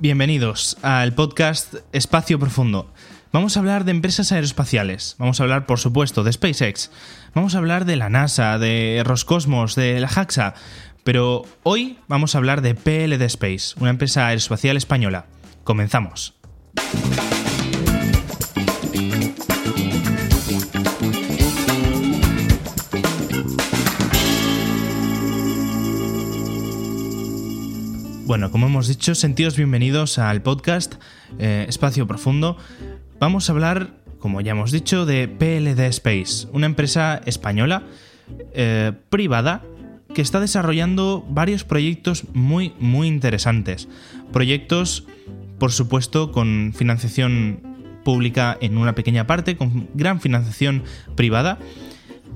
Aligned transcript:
Bienvenidos 0.00 0.76
al 0.82 1.12
podcast 1.12 1.74
Espacio 1.92 2.38
Profundo. 2.38 2.92
Vamos 3.32 3.56
a 3.56 3.60
hablar 3.60 3.84
de 3.84 3.90
empresas 3.90 4.30
aeroespaciales, 4.30 5.16
vamos 5.18 5.40
a 5.40 5.42
hablar 5.42 5.66
por 5.66 5.80
supuesto 5.80 6.22
de 6.22 6.32
SpaceX, 6.32 6.92
vamos 7.34 7.56
a 7.56 7.58
hablar 7.58 7.84
de 7.84 7.96
la 7.96 8.08
NASA, 8.08 8.58
de 8.58 9.02
Roscosmos, 9.04 9.74
de 9.74 9.98
la 9.98 10.06
JAXA, 10.06 10.54
pero 11.02 11.42
hoy 11.64 11.98
vamos 12.06 12.34
a 12.34 12.38
hablar 12.38 12.62
de 12.62 12.76
PLD 12.76 13.22
Space, 13.22 13.74
una 13.80 13.90
empresa 13.90 14.28
aeroespacial 14.28 14.76
española. 14.76 15.26
Comenzamos. 15.64 16.38
Bueno, 28.28 28.50
como 28.50 28.66
hemos 28.66 28.88
dicho, 28.88 29.14
sentidos 29.14 29.56
bienvenidos 29.56 30.18
al 30.18 30.42
podcast 30.42 30.96
eh, 31.38 31.64
Espacio 31.66 32.06
Profundo. 32.06 32.58
Vamos 33.18 33.48
a 33.48 33.54
hablar, 33.54 33.94
como 34.18 34.42
ya 34.42 34.50
hemos 34.50 34.70
dicho, 34.70 35.06
de 35.06 35.28
PLD 35.28 35.80
Space, 35.86 36.46
una 36.52 36.66
empresa 36.66 37.22
española 37.24 37.84
eh, 38.52 38.92
privada 39.08 39.64
que 40.14 40.20
está 40.20 40.40
desarrollando 40.40 41.24
varios 41.30 41.64
proyectos 41.64 42.24
muy, 42.34 42.74
muy 42.78 43.08
interesantes. 43.08 43.88
Proyectos, 44.30 45.06
por 45.58 45.72
supuesto, 45.72 46.30
con 46.30 46.74
financiación 46.76 47.62
pública 48.04 48.58
en 48.60 48.76
una 48.76 48.94
pequeña 48.94 49.26
parte, 49.26 49.56
con 49.56 49.88
gran 49.94 50.20
financiación 50.20 50.82
privada 51.16 51.58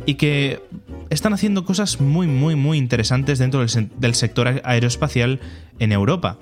y 0.07 0.15
que 0.15 0.63
están 1.11 1.33
haciendo 1.33 1.65
cosas 1.65 2.01
muy, 2.01 2.27
muy, 2.27 2.57
muy 2.57 2.79
interesantes 2.79 3.39
dentro 3.39 3.61
del, 3.61 4.15
sector 4.15 4.61
aeroespacial 4.65 5.41
en 5.79 5.93
Europa. 5.93 6.39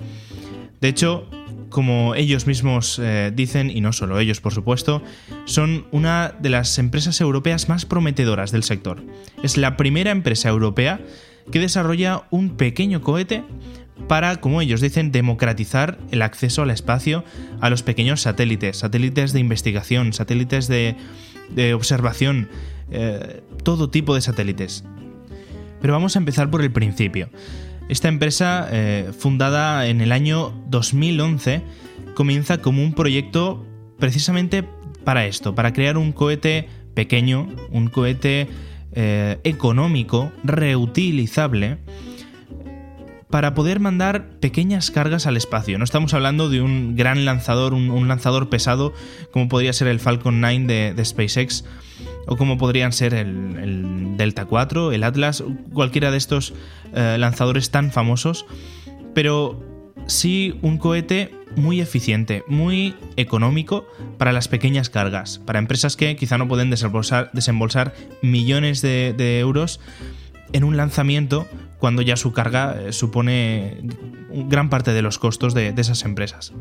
De 0.80 0.88
hecho, 0.88 1.28
como 1.68 2.14
ellos 2.14 2.46
mismos 2.46 2.98
eh, 3.02 3.32
dicen, 3.34 3.70
y 3.70 3.80
no 3.80 3.92
solo 3.92 4.18
ellos 4.18 4.40
por 4.40 4.52
supuesto, 4.52 5.02
son 5.44 5.86
una 5.90 6.34
de 6.40 6.50
las 6.50 6.78
empresas 6.78 7.20
europeas 7.20 7.68
más 7.68 7.86
prometedoras 7.86 8.50
del 8.52 8.62
sector. 8.62 9.02
Es 9.42 9.56
la 9.56 9.76
primera 9.76 10.10
empresa 10.10 10.48
europea 10.48 11.00
que 11.50 11.58
desarrolla 11.58 12.24
un 12.30 12.56
pequeño 12.56 13.02
cohete 13.02 13.44
para, 14.08 14.36
como 14.40 14.60
ellos 14.60 14.80
dicen, 14.80 15.12
democratizar 15.12 15.98
el 16.10 16.22
acceso 16.22 16.62
al 16.62 16.70
espacio 16.70 17.24
a 17.60 17.70
los 17.70 17.82
pequeños 17.82 18.22
satélites, 18.22 18.78
satélites 18.78 19.32
de 19.32 19.40
investigación, 19.40 20.12
satélites 20.12 20.68
de, 20.68 20.96
observación, 21.74 22.48
eh, 22.90 23.42
todo 23.62 23.90
tipo 23.90 24.14
de 24.14 24.20
satélites. 24.20 24.84
Pero 25.80 25.92
vamos 25.92 26.16
a 26.16 26.18
empezar 26.18 26.50
por 26.50 26.62
el 26.62 26.70
principio. 26.70 27.30
Esta 27.88 28.08
empresa, 28.08 28.68
eh, 28.70 29.10
fundada 29.18 29.86
en 29.86 30.00
el 30.00 30.12
año 30.12 30.52
2011, 30.68 31.62
comienza 32.14 32.58
como 32.58 32.82
un 32.84 32.94
proyecto 32.94 33.66
precisamente 33.98 34.64
para 35.04 35.26
esto, 35.26 35.54
para 35.54 35.72
crear 35.72 35.96
un 35.96 36.12
cohete 36.12 36.68
pequeño, 36.94 37.48
un 37.70 37.88
cohete 37.88 38.48
eh, 38.92 39.38
económico, 39.44 40.32
reutilizable, 40.44 41.78
para 43.30 43.54
poder 43.54 43.78
mandar 43.78 44.28
pequeñas 44.40 44.90
cargas 44.90 45.26
al 45.26 45.36
espacio. 45.36 45.78
No 45.78 45.84
estamos 45.84 46.12
hablando 46.14 46.48
de 46.48 46.60
un 46.60 46.96
gran 46.96 47.24
lanzador, 47.24 47.74
un, 47.74 48.08
lanzador 48.08 48.48
pesado 48.48 48.92
como 49.30 49.48
podría 49.48 49.72
ser 49.72 49.88
el 49.88 50.00
Falcon 50.00 50.40
9 50.40 50.94
de, 50.94 51.04
SpaceX 51.04 51.64
o 52.26 52.36
como 52.36 52.58
podrían 52.58 52.92
ser 52.92 53.14
el, 53.14 54.16
Delta 54.16 54.44
4, 54.44 54.92
el 54.92 55.04
Atlas, 55.04 55.44
cualquiera 55.72 56.10
de 56.10 56.18
estos 56.18 56.52
eh, 56.92 57.16
lanzadores 57.18 57.70
tan 57.70 57.92
famosos, 57.92 58.46
pero 59.14 59.62
sí 60.06 60.58
un 60.62 60.78
cohete 60.78 61.32
muy 61.56 61.80
eficiente, 61.80 62.44
muy 62.48 62.94
económico 63.16 63.86
para 64.18 64.32
las 64.32 64.48
pequeñas 64.48 64.90
cargas, 64.90 65.38
para 65.38 65.58
empresas 65.58 65.96
que 65.96 66.16
quizá 66.16 66.36
no 66.36 66.48
pueden 66.48 66.70
desembolsar, 66.70 67.94
millones 68.22 68.82
de, 68.82 69.14
de 69.16 69.38
euros 69.40 69.80
en 70.52 70.64
un 70.64 70.76
lanzamiento 70.76 71.46
cuando 71.80 72.02
ya 72.02 72.16
su 72.16 72.32
carga 72.32 72.76
eh, 72.78 72.92
supone 72.92 73.78
gran 74.30 74.68
parte 74.68 74.92
de 74.92 75.02
los 75.02 75.18
costos 75.18 75.54
de, 75.54 75.74
esas 75.76 76.04
empresas. 76.04 76.52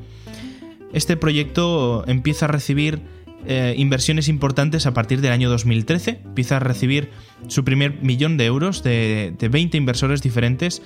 Este 0.93 1.17
proyecto 1.17 2.03
empieza 2.07 2.45
a 2.45 2.47
recibir 2.47 3.01
eh, 3.45 3.75
inversiones 3.77 4.27
importantes 4.27 4.87
a 4.87 4.93
partir 4.93 5.21
del 5.21 5.31
año 5.31 5.49
2013, 5.49 6.21
empieza 6.25 6.57
a 6.57 6.59
recibir 6.59 7.11
su 7.47 7.63
primer 7.63 8.01
millón 8.01 8.37
de 8.37 8.45
euros 8.45 8.81
de, 8.81 9.35
de 9.37 9.49
20 9.49 9.77
inversores 9.77 10.21
diferentes, 10.21 10.81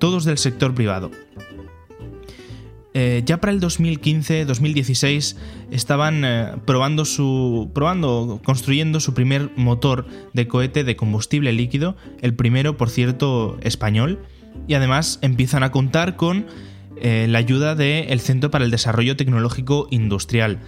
todos 0.00 0.24
del 0.24 0.38
sector 0.38 0.74
privado. 0.74 1.10
Eh, 2.96 3.22
ya 3.26 3.40
para 3.40 3.52
el 3.52 3.60
2015-2016 3.60 5.36
estaban 5.72 6.24
eh, 6.24 6.52
probando 6.64 7.04
su. 7.04 7.72
probando, 7.74 8.40
construyendo 8.44 9.00
su 9.00 9.14
primer 9.14 9.50
motor 9.56 10.06
de 10.32 10.46
cohete 10.46 10.84
de 10.84 10.94
combustible 10.94 11.52
líquido, 11.52 11.96
el 12.22 12.34
primero, 12.34 12.76
por 12.76 12.90
cierto, 12.90 13.58
español, 13.62 14.20
y 14.68 14.74
además 14.74 15.18
empiezan 15.22 15.64
a 15.64 15.72
contar 15.72 16.14
con 16.14 16.46
eh, 16.96 17.26
la 17.28 17.38
ayuda 17.38 17.74
del 17.74 18.20
Centro 18.20 18.52
para 18.52 18.64
el 18.64 18.70
Desarrollo 18.70 19.16
Tecnológico 19.16 19.88
Industrial. 19.90 20.60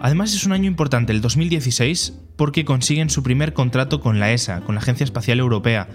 Además 0.00 0.34
es 0.34 0.46
un 0.46 0.52
año 0.52 0.66
importante, 0.66 1.12
el 1.12 1.20
2016, 1.20 2.14
porque 2.34 2.64
consiguen 2.64 3.08
su 3.08 3.22
primer 3.22 3.52
contrato 3.52 4.00
con 4.00 4.18
la 4.18 4.32
ESA, 4.32 4.62
con 4.62 4.74
la 4.74 4.80
Agencia 4.80 5.04
Espacial 5.04 5.38
Europea 5.38 5.88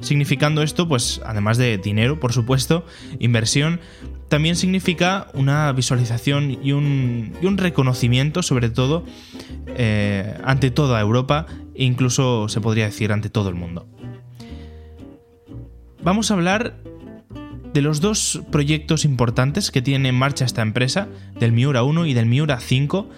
significando 0.00 0.62
esto, 0.62 0.88
pues 0.88 1.20
además 1.24 1.58
de 1.58 1.78
dinero, 1.78 2.20
por 2.20 2.32
supuesto, 2.32 2.84
inversión, 3.18 3.80
también 4.28 4.56
significa 4.56 5.28
una 5.34 5.70
visualización 5.72 6.58
y 6.62 6.72
un, 6.72 7.56
reconocimiento, 7.56 8.42
sobre 8.42 8.70
todo, 8.70 9.04
eh, 9.66 10.38
ante 10.44 10.70
toda 10.70 11.00
Europa 11.00 11.46
e 11.74 11.84
incluso 11.84 12.48
se 12.48 12.60
podría 12.60 12.84
decir 12.84 13.12
ante 13.12 13.30
todo 13.30 13.48
el 13.48 13.54
mundo. 13.54 13.86
Vamos 16.02 16.30
a 16.30 16.34
hablar 16.34 16.76
de 17.72 17.82
los 17.82 18.00
dos 18.00 18.42
proyectos 18.50 19.04
importantes 19.04 19.70
que 19.70 19.82
tiene 19.82 20.08
en 20.08 20.14
marcha 20.14 20.44
esta 20.44 20.62
empresa, 20.62 21.08
del 21.38 21.52
Miura 21.52 21.82
1 21.82 22.06
y 22.06 22.14
del 22.14 22.26
Miura 22.26 22.58
5, 22.58 23.08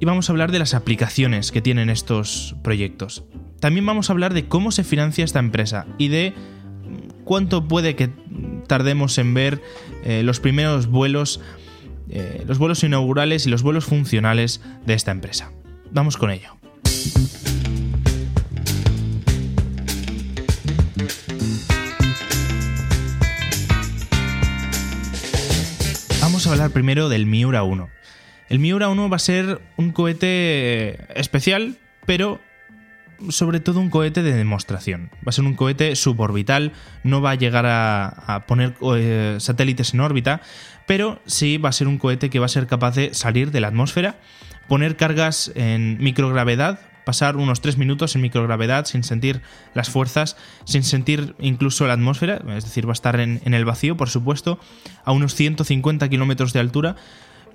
y 0.00 0.04
vamos 0.04 0.28
a 0.28 0.32
hablar 0.32 0.52
de 0.52 0.58
las 0.58 0.74
aplicaciones 0.74 1.52
que 1.52 1.62
tienen 1.62 1.88
estos 1.88 2.54
proyectos. 2.62 3.24
También 3.60 3.86
vamos 3.86 4.10
a 4.10 4.12
hablar 4.12 4.34
de 4.34 4.46
cómo 4.46 4.70
se 4.70 4.84
financia 4.84 5.24
esta 5.24 5.38
empresa 5.38 5.86
y 5.98 6.08
de 6.08 6.34
cuánto 7.24 7.66
puede 7.66 7.96
que 7.96 8.10
tardemos 8.66 9.16
en 9.18 9.34
ver 9.34 9.62
eh, 10.04 10.22
los 10.22 10.40
primeros 10.40 10.86
vuelos, 10.86 11.40
eh, 12.10 12.44
los 12.46 12.58
vuelos 12.58 12.84
inaugurales 12.84 13.46
y 13.46 13.50
los 13.50 13.62
vuelos 13.62 13.86
funcionales 13.86 14.60
de 14.84 14.94
esta 14.94 15.10
empresa. 15.10 15.52
Vamos 15.90 16.16
con 16.16 16.30
ello. 16.30 16.56
Vamos 26.20 26.46
a 26.46 26.52
hablar 26.52 26.70
primero 26.70 27.08
del 27.08 27.24
Miura 27.24 27.62
1. 27.62 27.88
El 28.48 28.58
Miura 28.58 28.88
1 28.88 29.08
va 29.08 29.16
a 29.16 29.20
ser 29.20 29.60
un 29.76 29.92
cohete 29.92 31.18
especial, 31.18 31.78
pero 32.04 32.40
sobre 33.28 33.60
todo 33.60 33.80
un 33.80 33.90
cohete 33.90 34.22
de 34.22 34.34
demostración. 34.34 35.10
Va 35.18 35.30
a 35.30 35.32
ser 35.32 35.44
un 35.44 35.54
cohete 35.54 35.96
suborbital, 35.96 36.72
no 37.04 37.20
va 37.20 37.32
a 37.32 37.34
llegar 37.34 37.64
a, 37.66 38.44
poner 38.46 38.74
eh, 38.96 39.36
satélites 39.40 39.94
en 39.94 40.00
órbita, 40.00 40.40
pero 40.86 41.20
sí 41.26 41.58
va 41.58 41.70
a 41.70 41.72
ser 41.72 41.88
un 41.88 41.98
cohete 41.98 42.30
que 42.30 42.38
va 42.38 42.46
a 42.46 42.50
ser 42.50 42.66
capaz 42.66 42.94
de 42.94 43.14
salir 43.14 43.50
de 43.50 43.60
la 43.60 43.68
atmósfera, 43.68 44.16
poner 44.68 44.96
cargas 44.96 45.52
en 45.54 45.98
microgravedad, 45.98 46.80
pasar 47.04 47.36
unos 47.36 47.60
3 47.60 47.78
minutos 47.78 48.16
en 48.16 48.22
microgravedad 48.22 48.84
sin 48.84 49.04
sentir 49.04 49.40
las 49.74 49.90
fuerzas, 49.90 50.36
sin 50.64 50.82
sentir 50.82 51.36
incluso 51.38 51.86
la 51.86 51.92
atmósfera, 51.92 52.42
es 52.56 52.64
decir, 52.64 52.86
va 52.86 52.90
a 52.90 52.94
estar 52.94 53.20
en, 53.20 53.40
en 53.44 53.54
el 53.54 53.64
vacío, 53.64 53.96
por 53.96 54.10
supuesto, 54.10 54.58
a 55.04 55.12
unos 55.12 55.34
150 55.34 56.08
kilómetros 56.08 56.52
de 56.52 56.60
altura, 56.60 56.96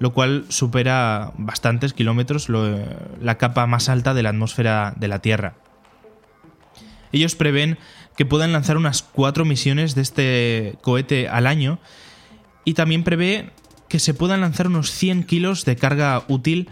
lo 0.01 0.13
cual 0.13 0.45
supera 0.49 1.31
bastantes 1.37 1.93
kilómetros 1.93 2.49
la 2.49 3.37
capa 3.37 3.67
más 3.67 3.87
alta 3.87 4.15
de 4.15 4.23
la 4.23 4.29
atmósfera 4.29 4.95
de 4.97 5.07
la 5.07 5.19
Tierra. 5.19 5.53
Ellos 7.11 7.35
prevén 7.35 7.77
que 8.17 8.25
puedan 8.25 8.51
lanzar 8.51 8.77
unas 8.77 9.03
cuatro 9.03 9.45
misiones 9.45 9.93
de 9.93 10.01
este 10.01 10.75
cohete 10.81 11.29
al 11.29 11.45
año 11.45 11.77
y 12.65 12.73
también 12.73 13.03
prevé 13.03 13.51
que 13.89 13.99
se 13.99 14.15
puedan 14.15 14.41
lanzar 14.41 14.65
unos 14.65 14.89
100 14.89 15.23
kilos 15.25 15.65
de 15.65 15.75
carga 15.75 16.23
útil 16.27 16.67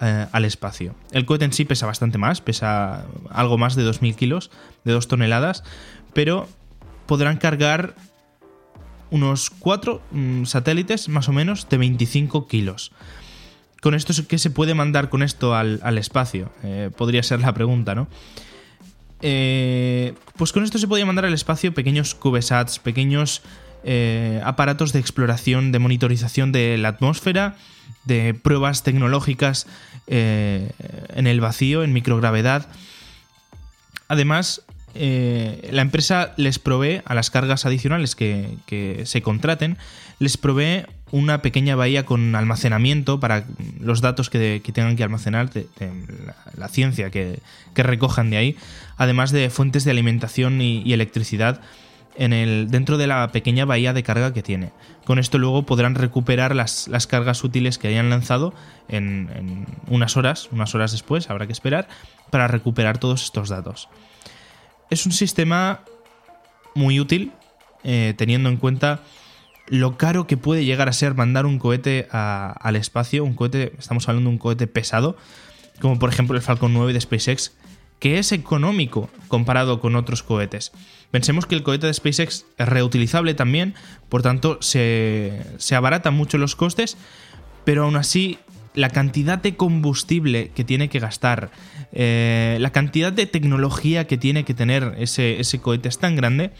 eh, 0.00 0.26
al 0.32 0.46
espacio. 0.46 0.94
El 1.12 1.26
cohete 1.26 1.44
en 1.44 1.52
sí 1.52 1.66
pesa 1.66 1.84
bastante 1.84 2.16
más, 2.16 2.40
pesa 2.40 3.04
algo 3.28 3.58
más 3.58 3.76
de 3.76 3.84
2.000 3.84 4.14
kilos, 4.14 4.50
de 4.84 4.92
2 4.92 5.06
toneladas, 5.06 5.64
pero 6.14 6.48
podrán 7.04 7.36
cargar 7.36 7.94
unos 9.10 9.50
4 9.50 10.00
mm, 10.10 10.44
satélites 10.44 11.08
más 11.08 11.28
o 11.28 11.32
menos 11.32 11.68
de 11.68 11.78
25 11.78 12.46
kilos. 12.46 12.92
¿Con 13.80 13.94
esto 13.94 14.12
qué 14.28 14.38
se 14.38 14.50
puede 14.50 14.74
mandar 14.74 15.08
con 15.08 15.22
esto 15.22 15.54
al, 15.54 15.98
espacio? 15.98 16.52
Eh, 16.62 16.90
podría 16.96 17.22
ser 17.22 17.40
la 17.40 17.54
pregunta, 17.54 17.94
¿no? 17.94 18.08
Eh, 19.22 20.14
pues 20.36 20.52
con 20.52 20.64
esto 20.64 20.78
se 20.78 20.88
podría 20.88 21.06
mandar 21.06 21.24
al 21.24 21.34
espacio 21.34 21.74
pequeños 21.74 22.14
CubeSats, 22.14 22.78
pequeños 22.78 23.42
eh, 23.82 24.40
aparatos 24.44 24.92
de 24.92 25.00
exploración, 25.00 25.72
de 25.72 25.78
monitorización 25.78 26.52
de 26.52 26.76
la 26.78 26.88
atmósfera, 26.88 27.56
de 28.04 28.34
pruebas 28.34 28.82
tecnológicas 28.82 29.66
eh, 30.06 30.70
en 31.14 31.26
el 31.26 31.40
vacío, 31.40 31.82
en 31.82 31.92
microgravedad. 31.92 32.68
Además, 34.08 34.62
eh, 34.94 35.68
la 35.72 35.82
empresa 35.82 36.32
les 36.36 36.58
provee 36.58 37.02
a 37.04 37.14
las 37.14 37.30
cargas 37.30 37.66
adicionales 37.66 38.16
que, 38.16 39.02
se 39.04 39.22
contraten, 39.22 39.76
les 40.18 40.36
provee 40.36 40.84
una 41.12 41.42
pequeña 41.42 41.76
bahía 41.76 42.04
con 42.04 42.34
almacenamiento 42.34 43.20
para 43.20 43.44
los 43.80 44.00
datos 44.00 44.30
que, 44.30 44.60
tengan 44.72 44.96
que 44.96 45.02
almacenar, 45.02 45.50
la, 46.56 46.68
ciencia 46.68 47.10
que, 47.10 47.40
recojan 47.74 48.30
de 48.30 48.36
ahí, 48.36 48.56
además 48.96 49.30
de 49.30 49.50
fuentes 49.50 49.84
de 49.84 49.90
alimentación 49.92 50.60
y, 50.60 50.92
electricidad 50.92 51.60
en 52.16 52.32
el, 52.32 52.70
dentro 52.70 52.98
de 52.98 53.06
la 53.06 53.30
pequeña 53.32 53.64
bahía 53.64 53.92
de 53.92 54.02
carga 54.02 54.32
que 54.32 54.42
tiene. 54.42 54.72
Con 55.04 55.18
esto 55.18 55.38
luego 55.38 55.64
podrán 55.64 55.94
recuperar 55.94 56.54
las, 56.54 56.88
cargas 57.08 57.42
útiles 57.44 57.78
que 57.78 57.88
hayan 57.88 58.10
lanzado 58.10 58.54
en 58.88 59.66
unas 59.88 60.16
horas, 60.16 60.48
unas 60.52 60.74
horas 60.74 60.92
después, 60.92 61.30
habrá 61.30 61.46
que 61.46 61.52
esperar, 61.52 61.88
para 62.30 62.48
recuperar 62.48 62.98
todos 62.98 63.24
estos 63.24 63.48
datos. 63.48 63.88
Es 64.90 65.06
un 65.06 65.12
sistema 65.12 65.80
muy 66.74 67.00
útil, 67.00 67.32
eh, 67.84 68.14
teniendo 68.16 68.48
en 68.48 68.56
cuenta 68.56 69.02
lo 69.68 69.96
caro 69.96 70.26
que 70.26 70.36
puede 70.36 70.64
llegar 70.64 70.88
a 70.88 70.92
ser 70.92 71.14
mandar 71.14 71.46
un 71.46 71.60
cohete 71.60 72.08
al 72.10 72.74
espacio, 72.74 73.24
un 73.24 73.34
cohete, 73.34 73.72
estamos 73.78 74.08
hablando 74.08 74.28
de 74.28 74.34
un 74.34 74.38
cohete 74.38 74.66
pesado, 74.66 75.16
como 75.80 75.98
por 75.98 76.10
ejemplo 76.10 76.36
el 76.36 76.42
Falcon 76.42 76.74
9 76.74 76.92
de 76.92 77.00
SpaceX, 77.00 77.52
que 78.00 78.18
es 78.18 78.32
económico 78.32 79.08
comparado 79.28 79.80
con 79.80 79.94
otros 79.94 80.24
cohetes. 80.24 80.72
Pensemos 81.12 81.46
que 81.46 81.54
el 81.54 81.62
cohete 81.62 81.86
de 81.86 81.94
SpaceX 81.94 82.46
es 82.58 82.68
reutilizable 82.68 83.34
también, 83.34 83.74
por 84.08 84.22
tanto 84.22 84.58
se, 84.60 85.40
se 85.58 85.76
abaratan 85.76 86.14
mucho 86.14 86.36
los 86.36 86.56
costes, 86.56 86.96
pero 87.64 87.84
aún 87.84 87.94
así 87.94 88.38
la 88.74 88.90
cantidad 88.90 89.38
de 89.38 89.56
combustible 89.56 90.50
que 90.54 90.64
tiene 90.64 90.88
que 90.88 91.00
gastar, 91.00 91.50
eh, 91.92 92.56
la 92.60 92.70
cantidad 92.70 93.12
de 93.12 93.26
tecnología 93.26 94.06
que 94.06 94.16
tiene 94.16 94.44
que 94.44 94.54
tener 94.54 94.94
ese, 94.98 95.40
ese 95.40 95.60
cohete 95.60 95.88
es 95.88 95.98
tan 95.98 96.16
grande 96.16 96.52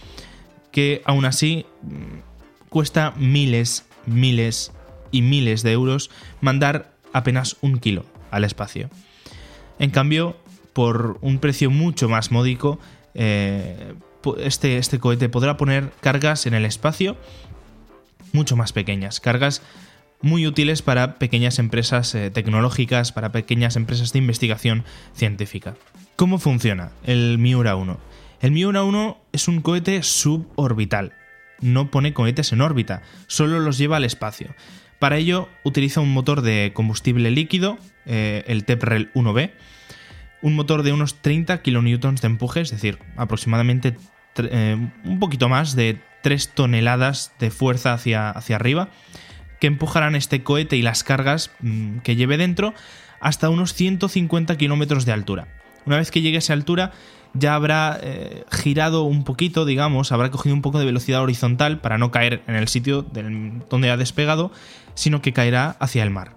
que 0.72 1.02
aún 1.04 1.24
así 1.24 1.66
mm, 1.82 2.68
cuesta 2.68 3.12
miles, 3.16 3.86
miles 4.06 4.72
y 5.10 5.22
miles 5.22 5.62
de 5.62 5.72
euros 5.72 6.10
mandar 6.40 6.92
apenas 7.12 7.56
un 7.60 7.78
kilo 7.78 8.04
al 8.30 8.44
espacio. 8.44 8.90
En 9.78 9.90
cambio, 9.90 10.36
por 10.72 11.18
un 11.20 11.38
precio 11.38 11.70
mucho 11.70 12.08
más 12.08 12.30
módico, 12.30 12.78
eh, 13.14 13.94
este, 14.38 14.78
este 14.78 14.98
cohete 14.98 15.28
podrá 15.28 15.56
poner 15.56 15.90
cargas 16.00 16.46
en 16.46 16.54
el 16.54 16.64
espacio 16.64 17.16
mucho 18.32 18.56
más 18.56 18.72
pequeñas, 18.72 19.20
cargas 19.20 19.62
muy 20.22 20.46
útiles 20.46 20.82
para 20.82 21.14
pequeñas 21.14 21.58
empresas 21.58 22.14
eh, 22.14 22.30
tecnológicas, 22.30 23.12
para 23.12 23.32
pequeñas 23.32 23.76
empresas 23.76 24.12
de 24.12 24.18
investigación 24.18 24.84
científica. 25.14 25.76
¿Cómo 26.16 26.38
funciona 26.38 26.92
el 27.04 27.38
Miura 27.38 27.76
1? 27.76 27.98
El 28.42 28.52
Miura 28.52 28.82
1 28.82 29.18
es 29.32 29.48
un 29.48 29.60
cohete 29.60 30.02
suborbital. 30.02 31.12
No 31.60 31.90
pone 31.90 32.14
cohetes 32.14 32.52
en 32.52 32.60
órbita, 32.60 33.02
solo 33.26 33.60
los 33.60 33.78
lleva 33.78 33.96
al 33.98 34.04
espacio. 34.04 34.54
Para 34.98 35.16
ello 35.16 35.48
utiliza 35.62 36.00
un 36.00 36.12
motor 36.12 36.42
de 36.42 36.72
combustible 36.74 37.30
líquido, 37.30 37.78
eh, 38.06 38.44
el 38.46 38.64
TEPREL 38.64 39.10
1B, 39.14 39.52
un 40.42 40.54
motor 40.54 40.82
de 40.82 40.92
unos 40.92 41.16
30 41.16 41.62
kN 41.62 42.00
de 42.00 42.26
empuje, 42.26 42.60
es 42.60 42.70
decir, 42.70 42.98
aproximadamente 43.16 43.96
eh, 44.36 44.76
un 45.04 45.18
poquito 45.18 45.48
más 45.48 45.74
de 45.74 46.00
3 46.22 46.50
toneladas 46.50 47.32
de 47.38 47.50
fuerza 47.50 47.92
hacia, 47.92 48.30
hacia 48.30 48.56
arriba, 48.56 48.90
que 49.60 49.66
empujarán 49.66 50.16
este 50.16 50.42
cohete 50.42 50.76
y 50.76 50.82
las 50.82 51.04
cargas 51.04 51.50
mm, 51.60 51.98
que 51.98 52.16
lleve 52.16 52.36
dentro 52.36 52.74
hasta 53.20 53.50
unos 53.50 53.74
150 53.74 54.56
kilómetros 54.56 55.04
de 55.04 55.12
altura. 55.12 55.48
Una 55.86 55.98
vez 55.98 56.10
que 56.10 56.22
llegue 56.22 56.36
a 56.36 56.40
esa 56.40 56.54
altura, 56.54 56.92
ya 57.34 57.54
habrá 57.54 57.98
eh, 58.02 58.44
girado 58.50 59.04
un 59.04 59.24
poquito, 59.24 59.64
digamos, 59.64 60.10
habrá 60.12 60.30
cogido 60.30 60.54
un 60.54 60.62
poco 60.62 60.78
de 60.78 60.86
velocidad 60.86 61.22
horizontal 61.22 61.80
para 61.80 61.98
no 61.98 62.10
caer 62.10 62.42
en 62.46 62.56
el 62.56 62.68
sitio 62.68 63.02
donde 63.02 63.90
ha 63.90 63.96
despegado, 63.96 64.50
sino 64.94 65.22
que 65.22 65.32
caerá 65.32 65.76
hacia 65.78 66.02
el 66.02 66.10
mar. 66.10 66.34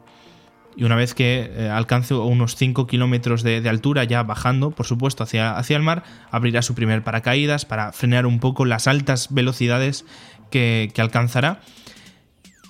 Y 0.75 0.85
una 0.85 0.95
vez 0.95 1.13
que 1.13 1.51
eh, 1.55 1.69
alcance 1.69 2.15
unos 2.15 2.55
5 2.55 2.87
kilómetros 2.87 3.43
de, 3.43 3.67
altura, 3.69 4.05
ya 4.05 4.23
bajando, 4.23 4.71
por 4.71 4.87
supuesto, 4.87 5.23
hacia, 5.23 5.55
hacia, 5.55 5.77
el 5.77 5.83
mar, 5.83 6.03
abrirá 6.31 6.61
su 6.61 6.73
primer 6.73 7.03
paracaídas 7.03 7.65
para 7.65 7.91
frenar 7.91 8.25
un 8.25 8.39
poco 8.39 8.65
las 8.65 8.87
altas 8.87 9.27
velocidades 9.31 10.05
que 10.49 10.91
alcanzará 10.97 11.61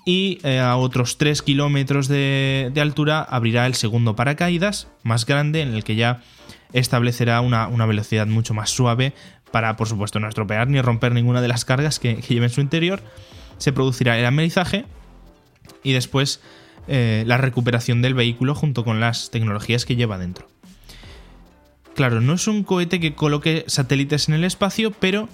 y 0.06 0.40
eh, 0.44 0.60
a 0.60 0.76
otros 0.76 1.18
3 1.18 1.42
kilómetros 1.42 2.08
de, 2.08 2.72
altura 2.78 3.22
abrirá 3.22 3.66
el 3.66 3.76
segundo 3.76 4.16
paracaídas 4.16 4.88
más 5.04 5.26
grande 5.26 5.62
en 5.62 5.74
el 5.74 5.84
que 5.84 5.96
ya 5.96 6.22
establecerá 6.74 7.42
una, 7.42 7.86
velocidad 7.86 8.28
mucho 8.28 8.54
más 8.54 8.70
suave 8.70 9.14
para 9.52 9.76
por 9.76 9.88
supuesto 9.88 10.20
no 10.20 10.28
estropear 10.28 10.68
ni 10.68 10.82
romper 10.82 11.14
ninguna 11.14 11.42
de 11.42 11.48
las 11.48 11.64
cargas 11.64 12.00
que, 12.00 12.16
lleve 12.16 12.46
en 12.46 12.52
su 12.52 12.62
interior. 12.62 13.02
Se 13.58 13.72
producirá 13.72 14.18
el 14.18 14.26
amerizaje 14.26 14.86
y 15.84 15.94
después 15.94 16.42
eh, 16.88 17.24
la 17.28 17.38
recuperación 17.38 18.02
del 18.02 18.14
vehículo 18.14 18.56
junto 18.56 18.84
con 18.84 19.00
las 19.00 19.30
tecnologías 19.30 19.86
que 19.86 19.96
lleva 19.96 20.18
dentro. 20.18 20.48
Claro, 21.96 22.22
no 22.22 22.34
es 22.34 22.48
un 22.48 22.64
cohete 22.64 23.00
que 23.00 23.14
coloque 23.14 23.64
satélites 23.68 24.28
en 24.28 24.34
el 24.34 24.44
espacio, 24.44 24.92
pero 24.92 25.30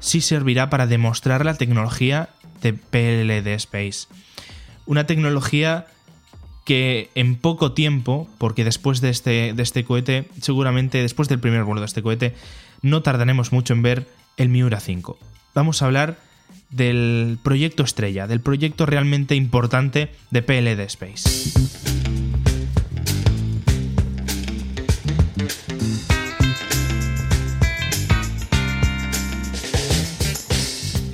sí 0.00 0.20
servirá 0.20 0.68
para 0.68 0.88
demostrar 0.88 1.44
la 1.44 1.54
tecnología 1.54 2.30
de 2.60 2.72
PLD 2.72 3.48
Space. 3.54 4.08
Una 4.86 5.06
tecnología 5.06 5.86
que 6.64 7.10
en 7.14 7.36
poco 7.36 7.72
tiempo, 7.72 8.28
porque 8.38 8.64
después 8.64 9.00
de 9.00 9.10
este, 9.10 9.52
de 9.54 9.62
este 9.62 9.84
cohete, 9.84 10.28
seguramente 10.40 10.98
después 10.98 11.28
del 11.28 11.40
primer 11.40 11.64
vuelo 11.64 11.80
de 11.80 11.86
este 11.86 12.02
cohete, 12.02 12.34
no 12.82 13.02
tardaremos 13.02 13.52
mucho 13.52 13.72
en 13.72 13.82
ver 13.82 14.08
el 14.36 14.48
Miura 14.48 14.80
5. 14.80 15.18
Vamos 15.54 15.82
a 15.82 15.86
hablar 15.86 16.18
del 16.70 17.38
proyecto 17.42 17.82
estrella, 17.82 18.26
del 18.26 18.40
proyecto 18.40 18.86
realmente 18.86 19.34
importante 19.34 20.10
de 20.30 20.42
PLD 20.42 20.80
Space. 20.80 22.09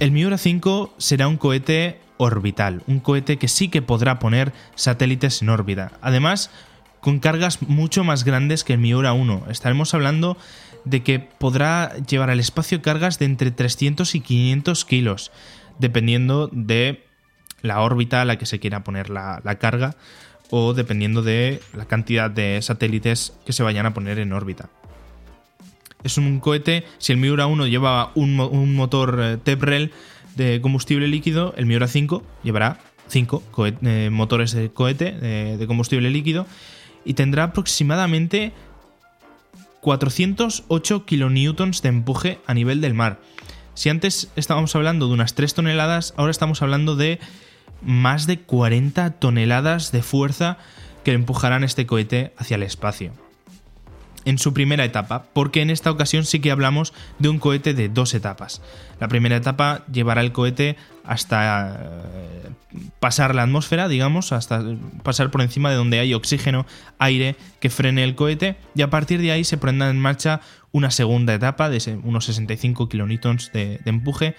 El 0.06 0.12
Miura 0.12 0.38
5 0.38 0.94
será 0.98 1.26
un 1.26 1.36
cohete 1.36 1.98
orbital, 2.16 2.84
un 2.86 3.00
cohete 3.00 3.38
que 3.38 3.48
sí 3.48 3.68
que 3.68 3.82
podrá 3.82 4.20
poner 4.20 4.52
satélites 4.76 5.42
en 5.42 5.48
órbita. 5.48 5.90
Además, 6.00 6.52
con 7.00 7.18
cargas 7.18 7.60
mucho 7.62 8.04
más 8.04 8.22
grandes 8.22 8.62
que 8.62 8.74
el 8.74 8.78
Miura 8.78 9.14
1. 9.14 9.46
Estaremos 9.50 9.94
hablando 9.94 10.36
de 10.84 11.02
que 11.02 11.18
podrá 11.18 11.92
llevar 12.08 12.30
al 12.30 12.38
espacio 12.38 12.82
cargas 12.82 13.18
de 13.18 13.24
entre 13.24 13.50
300 13.50 14.14
y 14.14 14.20
500 14.20 14.84
kilos, 14.84 15.32
dependiendo 15.80 16.50
de 16.52 17.04
la 17.62 17.80
órbita 17.80 18.22
a 18.22 18.24
la 18.24 18.38
que 18.38 18.46
se 18.46 18.60
quiera 18.60 18.84
poner 18.84 19.10
la, 19.10 19.40
carga 19.58 19.96
o 20.50 20.72
dependiendo 20.72 21.22
de 21.22 21.60
la 21.74 21.86
cantidad 21.86 22.30
de 22.30 22.62
satélites 22.62 23.32
que 23.44 23.52
se 23.52 23.64
vayan 23.64 23.86
a 23.86 23.92
poner 23.92 24.20
en 24.20 24.32
órbita 24.32 24.70
es 26.04 26.18
un 26.18 26.40
cohete, 26.40 26.84
si 26.98 27.12
el 27.12 27.18
Miura 27.18 27.46
1 27.46 27.66
lleva 27.66 28.12
un, 28.14 28.74
motor 28.74 29.18
eh, 29.20 29.36
TEPREL 29.42 29.92
de 30.36 30.60
combustible 30.60 31.08
líquido, 31.08 31.54
el 31.56 31.66
Miura 31.66 31.88
5 31.88 32.22
llevará 32.42 32.80
5 33.08 33.42
eh, 33.82 34.10
motores 34.10 34.52
de 34.52 34.70
cohete 34.70 35.12
de 35.12 35.66
combustible 35.66 36.10
líquido 36.10 36.46
y 37.04 37.14
tendrá 37.14 37.44
aproximadamente 37.44 38.52
408 39.80 41.06
kilonewtons 41.06 41.80
de 41.80 41.88
empuje 41.88 42.38
a 42.46 42.54
nivel 42.54 42.80
del 42.80 42.94
mar. 42.94 43.20
Si 43.74 43.88
antes 43.88 44.30
estábamos 44.36 44.74
hablando 44.74 45.06
de 45.06 45.14
unas 45.14 45.34
3 45.34 45.54
toneladas, 45.54 46.14
ahora 46.16 46.30
estamos 46.30 46.62
hablando 46.62 46.96
de 46.96 47.20
más 47.82 48.26
de 48.26 48.40
40 48.40 49.12
toneladas 49.12 49.92
de 49.92 50.02
fuerza 50.02 50.58
que 51.04 51.12
empujarán 51.12 51.62
este 51.62 51.86
cohete 51.86 52.32
hacia 52.36 52.56
el 52.56 52.64
espacio 52.64 53.12
en 54.26 54.38
su 54.38 54.52
primera 54.52 54.84
etapa, 54.84 55.24
porque 55.32 55.62
en 55.62 55.70
esta 55.70 55.90
ocasión 55.90 56.24
sí 56.24 56.40
que 56.40 56.50
hablamos 56.50 56.92
de 57.18 57.28
un 57.30 57.38
cohete 57.38 57.72
de 57.72 57.88
dos 57.88 58.12
etapas. 58.12 58.60
La 59.00 59.08
primera 59.08 59.36
etapa 59.36 59.84
llevará 59.90 60.20
el 60.20 60.32
cohete 60.32 60.76
hasta 61.04 61.80
eh, 61.80 62.50
pasar 62.98 63.36
la 63.36 63.44
atmósfera, 63.44 63.88
digamos, 63.88 64.32
hasta 64.32 64.62
pasar 65.04 65.30
por 65.30 65.42
encima 65.42 65.70
de 65.70 65.76
donde 65.76 66.00
hay 66.00 66.12
oxígeno, 66.12 66.66
aire 66.98 67.36
que 67.60 67.70
frene 67.70 68.02
el 68.02 68.16
cohete, 68.16 68.56
y 68.74 68.82
a 68.82 68.90
partir 68.90 69.20
de 69.20 69.30
ahí 69.30 69.44
se 69.44 69.58
prenda 69.58 69.88
en 69.88 70.00
marcha 70.00 70.40
una 70.72 70.90
segunda 70.90 71.32
etapa 71.32 71.70
de 71.70 71.98
unos 72.02 72.24
65 72.24 72.88
kilonewtons 72.88 73.52
de, 73.52 73.80
empuje, 73.84 74.34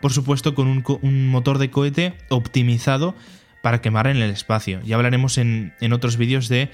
por 0.00 0.12
supuesto 0.12 0.54
con 0.54 0.68
un, 0.68 1.28
motor 1.28 1.58
de 1.58 1.70
cohete 1.70 2.14
optimizado 2.28 3.16
para 3.62 3.80
quemar 3.80 4.06
en 4.06 4.18
el 4.18 4.30
espacio. 4.30 4.80
Ya 4.84 4.94
hablaremos 4.94 5.38
en, 5.38 5.72
otros 5.92 6.16
vídeos 6.16 6.48
de 6.48 6.70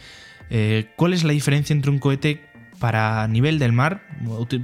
eh, 0.50 0.90
cuál 0.96 1.14
es 1.14 1.24
la 1.24 1.32
diferencia 1.32 1.72
entre 1.72 1.90
un 1.90 1.98
cohete 2.00 2.49
para 2.80 3.28
nivel 3.28 3.60
del 3.60 3.72
mar, 3.72 4.02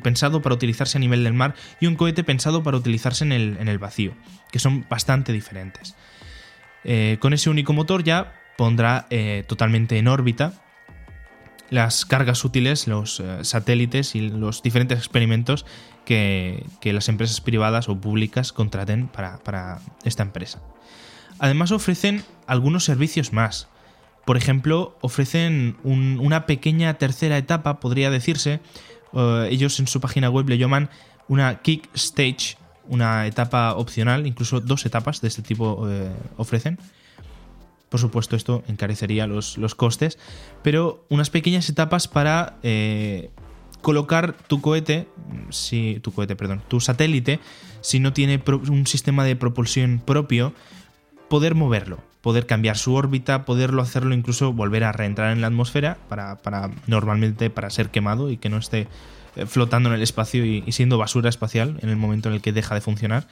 pensado 0.03 0.43
para 0.43 0.57
utilizarse 0.57 0.99
a 0.99 1.01
nivel 1.01 1.23
del 1.23 1.35
mar, 1.35 1.55
y 1.81 1.87
un 1.87 1.95
cohete 1.95 2.25
pensado 2.25 2.65
para 2.65 2.77
utilizarse 2.77 3.25
en 3.25 3.33
el, 3.33 3.79
vacío, 3.79 4.15
que 4.51 4.59
son 4.59 4.85
bastante 4.89 5.33
diferentes. 5.33 5.95
Eh, 6.83 7.19
con 7.21 7.33
ese 7.33 7.51
único 7.51 7.73
motor 7.73 8.03
ya 8.03 8.33
pondrá 8.57 9.07
eh, 9.11 9.45
totalmente 9.47 9.99
en 9.99 10.09
órbita 10.09 10.55
las 11.71 12.05
cargas 12.05 12.45
útiles, 12.45 12.87
los 12.87 13.21
eh, 13.21 13.39
satélites 13.43 14.15
y 14.15 14.29
los 14.29 14.63
diferentes 14.63 14.99
experimentos 14.99 15.67
que, 16.05 16.65
las 16.83 17.09
empresas 17.09 17.41
privadas 17.41 17.89
o 17.89 18.01
públicas 18.01 18.53
contraten 18.53 19.09
para, 19.09 19.81
esta 20.05 20.23
empresa. 20.23 20.63
Además 21.39 21.73
ofrecen 21.73 22.25
algunos 22.47 22.85
servicios 22.85 23.33
más. 23.33 23.69
Por 24.27 24.37
ejemplo, 24.37 24.99
ofrecen 25.03 25.77
una 25.85 26.47
pequeña 26.47 26.95
tercera 26.95 27.39
etapa, 27.39 27.79
podría 27.79 28.11
decirse. 28.11 28.61
Eh, 29.13 29.49
ellos 29.53 29.79
en 29.79 29.87
su 29.87 30.01
página 30.01 30.29
web 30.29 30.49
le 30.49 30.59
llaman 30.59 30.91
una 31.29 31.63
kick 31.63 31.89
stage, 31.95 32.59
una 32.89 33.29
etapa 33.29 33.75
opcional, 33.75 34.27
incluso 34.27 34.61
dos 34.61 34.85
etapas 34.85 35.21
de 35.21 35.29
este 35.29 35.43
tipo 35.43 35.89
eh, 35.89 36.11
ofrecen. 36.37 36.77
Por 37.89 38.01
supuesto, 38.01 38.35
esto 38.35 38.65
encarecería 38.67 39.29
los, 39.29 39.57
costes, 39.77 40.19
pero 40.65 41.07
unas 41.09 41.31
pequeñas 41.31 41.69
etapas 41.69 42.09
para 42.09 42.59
eh, 42.65 43.31
colocar 43.81 44.37
tu 44.49 44.61
cohete, 44.61 45.07
si, 45.51 46.01
tu 46.03 46.13
cohete, 46.13 46.35
perdón, 46.35 46.63
tu 46.67 46.81
satélite, 46.81 47.39
si 47.81 48.01
no 48.01 48.13
tiene 48.13 48.43
un 48.69 48.89
sistema 48.89 49.23
de 49.25 49.37
propulsión 49.37 50.03
propio, 50.05 50.53
poder 51.29 51.55
moverlo, 51.55 52.03
poder 52.27 52.47
cambiar 52.47 52.77
su 52.77 52.93
órbita, 52.93 53.45
poderlo 53.45 53.83
hacerlo 53.83 54.13
incluso 54.13 54.53
volver 54.53 54.83
a 54.83 54.91
reentrar 54.91 55.31
en 55.31 55.41
la 55.41 55.47
atmósfera 55.47 55.97
para, 56.09 56.41
normalmente 56.89 57.51
para 57.51 57.71
ser 57.71 57.91
quemado 57.91 58.33
y 58.33 58.37
que 58.37 58.49
no 58.49 58.57
esté 58.57 58.89
eh, 59.37 59.47
flotando 59.47 59.91
en 59.91 59.95
el 59.95 60.03
espacio 60.03 60.45
y, 60.45 60.65
siendo 60.73 60.99
basura 60.99 61.29
espacial 61.29 61.79
en 61.83 61.89
el 61.89 61.95
momento 61.95 62.29
en 62.29 62.35
el 62.35 62.41
que 62.41 62.53
deja 62.53 62.75
de 62.75 62.81
funcionar 62.81 63.29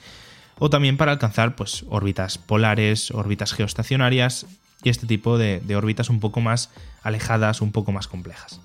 o 0.61 0.71
también 0.71 0.97
para 0.97 1.11
alcanzar 1.11 1.57
pues, 1.57 1.85
órbitas 1.89 2.39
polares, 2.39 3.11
órbitas 3.11 3.53
geoestacionarias 3.53 4.47
y 4.85 4.91
este 4.91 5.09
tipo 5.09 5.39
de, 5.39 5.61
órbitas 5.75 6.09
un 6.09 6.21
poco 6.21 6.41
más 6.41 6.71
alejadas, 7.03 7.63
un 7.63 7.73
poco 7.73 7.91
más 7.91 8.07
complejas. 8.07 8.61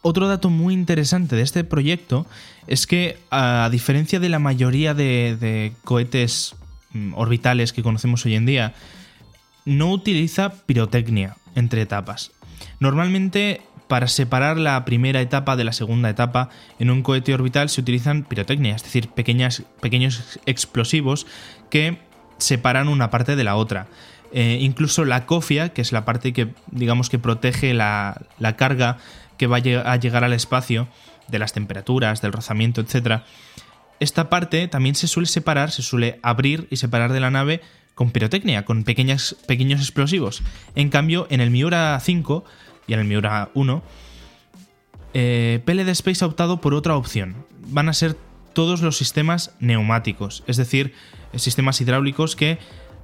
Otro 0.00 0.28
dato 0.28 0.48
muy 0.48 0.74
interesante 0.74 1.34
de 1.34 1.42
este 1.42 1.64
proyecto 1.64 2.24
es 2.68 2.86
que, 2.86 3.18
a 3.32 3.68
diferencia 3.72 4.20
de 4.20 4.28
la 4.28 4.38
mayoría 4.38 4.94
de, 4.94 5.72
cohetes 5.82 6.54
mm, 6.92 7.14
orbitales 7.14 7.72
que 7.72 7.82
conocemos 7.82 8.24
hoy 8.26 8.36
en 8.36 8.46
día, 8.46 8.74
no 9.70 9.90
utiliza 9.90 10.52
pirotecnia 10.66 11.36
entre 11.54 11.82
etapas. 11.82 12.32
Normalmente 12.78 13.62
para 13.88 14.06
separar 14.06 14.56
la 14.56 14.84
primera 14.84 15.20
etapa 15.20 15.56
de 15.56 15.64
la 15.64 15.72
segunda 15.72 16.08
etapa, 16.10 16.48
en 16.78 16.90
un 16.90 17.02
cohete 17.02 17.34
orbital 17.34 17.68
se 17.68 17.80
utilizan 17.80 18.22
pirotecnia, 18.22 18.76
es 18.76 18.84
decir, 18.84 19.08
pequeños 19.08 20.38
explosivos 20.46 21.26
que 21.70 21.98
separan 22.38 22.86
una 22.86 23.10
parte 23.10 23.34
de 23.34 23.42
la 23.42 23.56
otra. 23.56 23.88
Eh, 24.32 24.58
incluso 24.60 25.04
la 25.04 25.26
cofia, 25.26 25.70
que 25.70 25.82
es 25.82 25.90
la 25.90 26.04
parte 26.04 26.32
que 26.32 26.54
digamos 26.70 27.10
que 27.10 27.18
protege 27.18 27.74
la, 27.74 28.26
carga 28.56 28.98
que 29.38 29.48
va 29.48 29.56
a 29.56 29.96
llegar 29.96 30.22
al 30.22 30.34
espacio 30.34 30.86
de 31.26 31.40
las 31.40 31.52
temperaturas, 31.52 32.22
del 32.22 32.32
rozamiento, 32.32 32.80
etc. 32.80 33.22
Esta 33.98 34.30
parte 34.30 34.68
también 34.68 34.94
se 34.94 35.08
suele 35.08 35.26
separar, 35.26 35.72
se 35.72 35.82
suele 35.82 36.20
abrir 36.22 36.68
y 36.70 36.76
separar 36.76 37.12
de 37.12 37.20
la 37.20 37.32
nave 37.32 37.60
con 37.94 38.10
pirotecnia, 38.10 38.64
con 38.64 38.84
pequeños 38.84 39.36
explosivos. 39.46 40.42
En 40.74 40.88
cambio, 40.88 41.26
en 41.30 41.40
el 41.40 41.50
Miura 41.50 41.98
5 42.00 42.44
y 42.86 42.94
en 42.94 43.00
el 43.00 43.06
Miura 43.06 43.50
1, 43.54 43.82
eh, 45.12 45.60
PLD 45.64 45.88
Space 45.90 46.24
ha 46.24 46.28
optado 46.28 46.60
por 46.60 46.74
otra 46.74 46.96
opción. 46.96 47.44
Van 47.66 47.88
a 47.88 47.92
ser 47.92 48.16
todos 48.52 48.82
los 48.82 48.96
sistemas 48.96 49.54
neumáticos, 49.60 50.42
es 50.46 50.56
decir, 50.56 50.94
sistemas 51.36 51.80
hidráulicos 51.80 52.36
que 52.36 52.58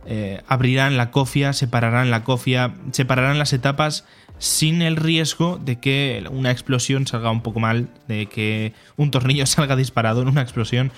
eh, 0.07 0.41
abrirán 0.47 0.97
la 0.97 1.11
cofia, 1.11 1.53
separarán 1.53 2.11
la 2.11 2.23
cofia, 2.23 2.75
separarán 2.93 3.39
las 3.39 3.53
etapas 3.53 4.05
sin 4.39 4.83
el 4.83 4.97
riesgo 4.97 5.59
de 5.59 5.81
que 5.81 6.25
una 6.31 6.51
explosión 6.51 7.07
salga 7.07 7.31
un 7.31 7.43
poco 7.43 7.59
mal, 7.59 7.89
de 8.07 8.27
que 8.27 8.73
un 8.97 9.11
tornillo 9.11 9.47
salga 9.47 9.77
disparado 9.77 10.23
en 10.23 10.29
una 10.29 10.43
explosión 10.43 10.93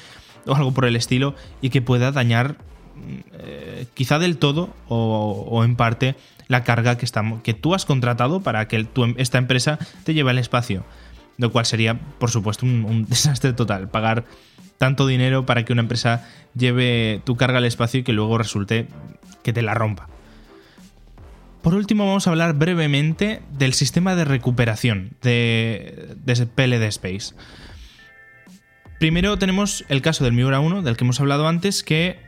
o 0.46 0.54
algo 0.54 0.72
por 0.72 0.84
el 0.84 0.96
estilo 0.96 1.34
y 1.60 1.70
que 1.70 1.82
pueda 1.82 2.12
dañar 2.12 2.56
eh, 3.32 3.86
quizá 3.94 4.18
del 4.18 4.38
todo 4.38 4.74
o, 4.88 5.62
en 5.64 5.76
parte 5.76 6.16
la 6.48 6.64
carga 6.64 6.96
que, 6.96 7.06
que 7.42 7.54
tú 7.54 7.74
has 7.74 7.84
contratado 7.84 8.40
para 8.40 8.68
que 8.68 8.86
esta 9.16 9.38
empresa 9.38 9.78
te 10.04 10.14
lleve 10.14 10.30
al 10.30 10.38
espacio. 10.38 10.84
Lo 11.36 11.52
cual 11.52 11.66
sería, 11.66 11.98
por 12.18 12.30
supuesto, 12.30 12.66
un, 12.66 13.04
desastre 13.08 13.52
total. 13.52 13.88
Pagar 13.88 14.24
tanto 14.78 15.06
dinero 15.06 15.46
para 15.46 15.64
que 15.64 15.72
una 15.72 15.82
empresa 15.82 16.28
lleve 16.54 17.20
tu 17.24 17.36
carga 17.36 17.58
al 17.58 17.64
espacio 17.64 18.00
y 18.00 18.02
que 18.02 18.12
luego 18.12 18.38
resulte 18.38 18.86
que 19.42 19.52
te 19.52 19.62
la 19.62 19.74
rompa. 19.74 20.08
Por 21.62 21.74
último, 21.74 22.06
vamos 22.06 22.26
a 22.26 22.30
hablar 22.30 22.54
brevemente 22.54 23.42
del 23.58 23.74
sistema 23.74 24.14
de 24.14 24.24
recuperación 24.24 25.10
de, 25.22 26.14
de 26.24 26.46
PLD 26.46 26.84
Space. 26.84 27.34
Primero 28.98 29.38
tenemos 29.38 29.84
el 29.88 30.02
caso 30.02 30.24
del 30.24 30.32
Miura 30.32 30.58
1, 30.58 30.82
del 30.82 30.96
que 30.96 31.04
hemos 31.04 31.20
hablado 31.20 31.46
antes, 31.46 31.84
que 31.84 32.18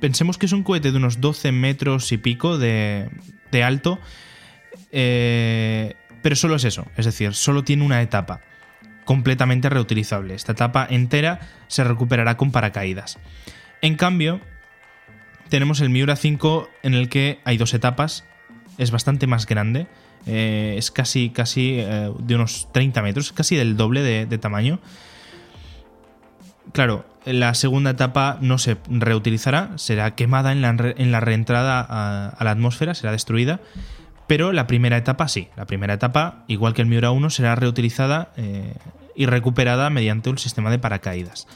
pensemos 0.00 0.38
que 0.38 0.46
es 0.46 0.52
un 0.52 0.62
cohete 0.62 0.92
de 0.92 0.98
unos 0.98 1.20
12 1.20 1.52
metros 1.52 2.12
y 2.12 2.18
pico 2.18 2.58
de, 2.58 3.10
alto, 3.64 3.98
eh, 4.92 5.94
pero 6.22 6.36
solo 6.36 6.56
es 6.56 6.64
eso, 6.64 6.86
es 6.96 7.06
decir, 7.06 7.34
solo 7.34 7.64
tiene 7.64 7.84
una 7.84 8.02
etapa 8.02 8.40
completamente 9.04 9.68
reutilizable. 9.70 10.34
Esta 10.34 10.52
etapa 10.52 10.86
entera 10.90 11.40
se 11.68 11.84
recuperará 11.84 12.36
con 12.36 12.50
paracaídas. 12.50 13.18
En 13.80 13.94
cambio, 13.94 14.40
tenemos 15.48 15.80
el 15.80 15.90
Miura 15.90 16.16
5 16.16 16.68
en 16.82 16.94
el 16.94 17.08
que 17.08 17.40
hay 17.44 17.56
dos 17.56 17.72
etapas, 17.72 18.24
es 18.78 18.90
bastante 18.90 19.26
más 19.26 19.46
grande, 19.46 19.86
eh, 20.26 20.74
es 20.76 20.90
casi, 20.90 21.30
casi 21.30 21.76
eh, 21.78 22.12
de 22.18 22.34
unos 22.34 22.68
30 22.72 23.00
metros, 23.00 23.32
casi 23.32 23.56
del 23.56 23.76
doble 23.76 24.26
de 24.26 24.38
tamaño. 24.38 24.80
Claro, 26.72 27.06
la 27.26 27.54
segunda 27.54 27.90
etapa 27.90 28.38
no 28.40 28.56
se 28.56 28.76
reutilizará, 28.88 29.72
será 29.76 30.14
quemada 30.14 30.52
en 30.52 30.62
la, 30.62 31.20
reentrada 31.20 31.80
a, 31.80 32.44
la 32.44 32.50
atmósfera, 32.50 32.94
será 32.94 33.12
destruida, 33.12 33.60
pero 34.26 34.52
la 34.52 34.66
primera 34.66 34.96
etapa 34.96 35.28
sí. 35.28 35.48
La 35.56 35.66
primera 35.66 35.94
etapa, 35.94 36.44
igual 36.46 36.72
que 36.72 36.82
el 36.82 36.88
Miura 36.88 37.10
1, 37.10 37.30
será 37.30 37.54
reutilizada 37.56 38.32
eh, 38.36 38.74
y 39.14 39.26
recuperada 39.26 39.90
mediante 39.90 40.30
un 40.30 40.38
sistema 40.38 40.70
de 40.70 40.78
paracaídas. 40.78 41.46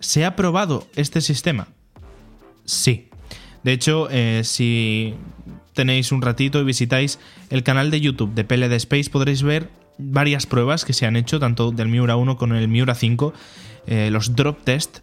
¿Se 0.00 0.24
ha 0.24 0.36
probado 0.36 0.86
este 0.96 1.20
sistema? 1.20 1.68
Sí. 2.64 3.08
De 3.62 3.72
hecho, 3.72 4.08
eh, 4.10 4.42
si 4.44 5.14
tenéis 5.74 6.12
un 6.12 6.22
ratito 6.22 6.60
y 6.60 6.64
visitáis 6.64 7.18
el 7.50 7.62
canal 7.62 7.90
de 7.90 8.00
YouTube 8.00 8.34
de 8.34 8.44
PLD 8.44 8.72
Space, 8.74 9.10
podréis 9.10 9.42
ver 9.42 9.70
varias 10.00 10.46
pruebas 10.46 10.84
que 10.84 10.92
se 10.92 11.06
han 11.06 11.16
hecho, 11.16 11.38
tanto 11.38 11.70
del 11.70 11.88
Miura 11.88 12.16
1 12.16 12.36
como 12.36 12.54
el 12.54 12.68
Miura 12.68 12.94
5, 12.94 13.32
eh, 13.86 14.08
los 14.10 14.36
drop 14.36 14.62
test, 14.64 14.98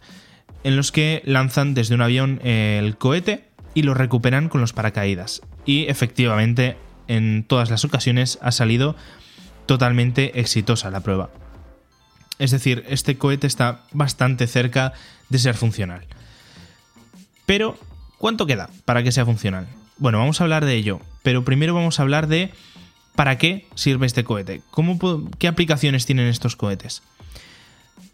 en 0.64 0.76
los 0.76 0.92
que 0.92 1.22
lanzan 1.24 1.74
desde 1.74 1.94
un 1.94 2.02
avión 2.02 2.40
eh, 2.42 2.80
el 2.82 2.96
cohete 2.96 3.44
y 3.74 3.82
lo 3.82 3.94
recuperan 3.94 4.48
con 4.48 4.60
los 4.60 4.72
paracaídas. 4.72 5.42
Y 5.64 5.86
efectivamente, 5.86 6.76
en 7.06 7.44
todas 7.44 7.70
las 7.70 7.84
ocasiones 7.84 8.38
ha 8.42 8.52
salido 8.52 8.96
totalmente 9.66 10.40
exitosa 10.40 10.90
la 10.90 11.00
prueba. 11.00 11.30
Es 12.38 12.50
decir, 12.50 12.84
este 12.88 13.16
cohete 13.16 13.46
está 13.46 13.82
bastante 13.92 14.46
cerca 14.46 14.92
de 15.28 15.38
ser 15.38 15.54
funcional. 15.54 16.06
Pero, 17.46 17.78
¿cuánto 18.18 18.46
queda 18.46 18.70
para 18.84 19.02
que 19.02 19.12
sea 19.12 19.24
funcional? 19.24 19.66
Bueno, 19.98 20.18
vamos 20.18 20.40
a 20.40 20.44
hablar 20.44 20.64
de 20.64 20.74
ello, 20.74 21.00
pero 21.22 21.44
primero 21.44 21.74
vamos 21.74 21.98
a 21.98 22.02
hablar 22.02 22.28
de 22.28 22.52
para 23.18 23.36
qué 23.36 23.66
sirve 23.74 24.06
este 24.06 24.22
cohete, 24.22 24.62
¿Cómo, 24.70 24.96
qué 25.40 25.48
aplicaciones 25.48 26.06
tienen 26.06 26.28
estos 26.28 26.54
cohetes. 26.54 27.02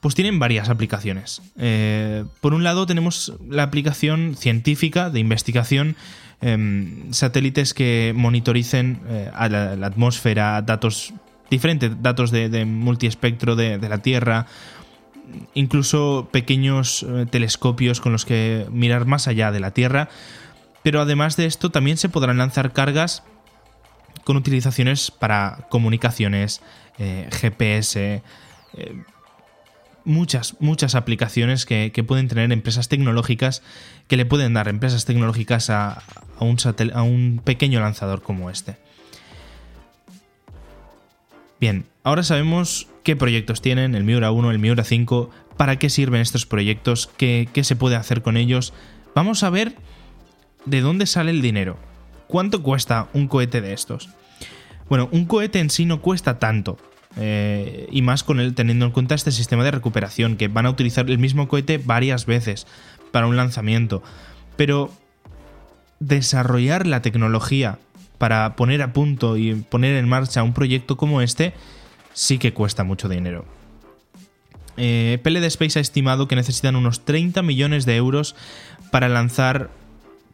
Pues 0.01 0.15
tienen 0.15 0.39
varias 0.39 0.71
aplicaciones. 0.71 1.43
Eh, 1.59 2.25
por 2.41 2.55
un 2.55 2.65
lado 2.65 2.87
tenemos 2.87 3.35
la 3.47 3.65
aplicación 3.65 4.35
científica 4.35 5.11
de 5.11 5.21
investigación, 5.21 5.97
em, 6.41 7.13
satélites 7.13 7.75
que 7.75 8.15
monitoricen 8.17 9.03
eh, 9.07 9.31
la, 9.51 9.87
atmósfera, 9.87 10.63
datos 10.63 11.13
diferentes, 11.51 11.91
datos 12.01 12.31
de, 12.31 12.65
multiespectro 12.65 13.57
de, 13.57 13.77
la 13.87 13.99
Tierra, 13.99 14.47
incluso 15.53 16.31
pequeños 16.33 17.05
eh, 17.07 17.27
telescopios 17.31 18.01
con 18.01 18.13
los 18.13 18.25
que 18.25 18.67
mirar 18.71 19.05
más 19.05 19.29
allá 19.29 19.53
de 19.53 19.61
la 19.61 19.73
Tierra. 19.73 20.09
Pero 20.83 21.03
además 21.03 21.37
de 21.37 21.45
esto 21.45 21.71
también 21.71 21.99
se 21.99 22.09
podrán 22.09 22.39
lanzar 22.39 22.73
cargas 22.73 23.23
con 24.23 24.37
utilizaciones 24.37 25.11
para 25.11 25.67
comunicaciones, 25.69 26.63
GPS, 26.97 28.23
muchas, 30.05 30.57
muchas 30.61 30.95
aplicaciones 30.95 31.67
que, 31.67 32.05
pueden 32.07 32.29
tener 32.29 32.53
empresas 32.53 32.89
tecnológicas, 32.89 33.63
que 34.07 34.17
le 34.17 34.27
pueden 34.27 34.55
dar 34.55 34.69
empresas 34.69 35.05
tecnológicas 35.05 35.71
a, 35.71 36.03
un, 36.39 36.57
a 36.95 37.03
un 37.03 37.41
pequeño 37.43 37.81
lanzador 37.81 38.23
como 38.23 38.51
este. 38.51 38.77
Bien, 41.61 41.87
Ahora 42.05 42.23
sabemos 42.23 42.87
qué 43.03 43.17
proyectos 43.17 43.63
tienen, 43.63 43.95
el 43.95 44.05
Miura 44.05 44.31
1, 44.31 44.51
el 44.51 44.59
Miura 44.59 44.85
5, 44.85 45.31
para 45.57 45.79
qué 45.79 45.89
sirven 45.89 46.21
estos 46.21 46.45
proyectos, 46.45 47.09
qué, 47.17 47.49
qué 47.55 47.65
se 47.65 47.77
puede 47.77 47.97
hacer 47.97 48.21
con 48.21 48.37
ellos. 48.37 48.75
Vamos 49.15 49.43
a 49.43 49.49
ver 49.49 49.75
de 50.67 50.83
dónde 50.83 51.07
sale 51.07 51.31
el 51.31 51.41
dinero. 51.41 51.79
¿Cuánto 52.27 52.63
cuesta 52.63 53.09
un 53.13 53.29
cohete 53.29 53.61
de 53.61 53.73
estos? 53.73 54.09
Bueno, 54.89 55.09
un 55.13 55.25
cohete 55.27 55.61
en 55.61 55.71
sí 55.71 55.87
no 55.87 56.01
cuesta 56.01 56.39
tanto. 56.39 56.79
Eh, 57.17 57.87
y 57.93 58.03
más 58.03 58.25
con 58.25 58.41
el 58.41 58.55
teniendo 58.55 58.87
en 58.87 58.91
cuenta 58.91 59.15
este 59.15 59.31
sistema 59.31 59.63
de 59.65 59.71
recuperación, 59.71 60.37
que 60.37 60.49
van 60.49 60.67
a 60.67 60.71
utilizar 60.71 61.09
el 61.09 61.19
mismo 61.19 61.49
cohete 61.49 61.79
varias 61.79 62.27
veces 62.27 62.67
para 63.13 63.27
un 63.27 63.37
lanzamiento. 63.37 64.03
Pero 64.57 64.91
desarrollar 66.01 66.87
la 66.87 67.03
tecnología 67.03 67.79
para 68.19 68.57
poner 68.57 68.83
a 68.83 68.93
punto 68.93 69.37
y 69.37 69.55
poner 69.55 69.97
en 69.97 70.09
marcha 70.09 70.43
un 70.43 70.55
proyecto 70.55 70.97
como 70.97 71.21
este 71.21 71.55
sí 72.13 72.39
que 72.39 72.53
cuesta 72.53 72.85
mucho 72.85 73.09
dinero. 73.09 73.45
Eh, 74.77 75.19
PLD 75.23 75.45
Space 75.45 75.79
ha 75.79 75.83
estimado 75.83 76.27
que 76.27 76.37
necesitan 76.37 76.77
unos 76.77 77.05
30 77.05 77.43
millones 77.43 77.87
de 77.87 77.97
euros 77.97 78.35
para 78.91 79.09
lanzar, 79.09 79.71